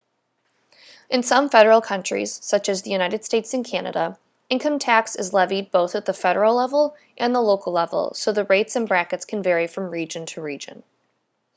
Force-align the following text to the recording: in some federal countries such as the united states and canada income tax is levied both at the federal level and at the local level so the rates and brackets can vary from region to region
in 1.11 1.21
some 1.21 1.47
federal 1.49 1.79
countries 1.79 2.43
such 2.43 2.69
as 2.69 2.81
the 2.81 2.89
united 2.89 3.23
states 3.23 3.53
and 3.53 3.63
canada 3.63 4.17
income 4.49 4.79
tax 4.79 5.15
is 5.15 5.31
levied 5.31 5.69
both 5.69 5.93
at 5.93 6.05
the 6.05 6.13
federal 6.13 6.55
level 6.55 6.95
and 7.19 7.33
at 7.33 7.35
the 7.35 7.39
local 7.39 7.71
level 7.71 8.11
so 8.15 8.31
the 8.31 8.43
rates 8.45 8.75
and 8.75 8.87
brackets 8.87 9.25
can 9.25 9.43
vary 9.43 9.67
from 9.67 9.91
region 9.91 10.25
to 10.25 10.41
region 10.41 10.81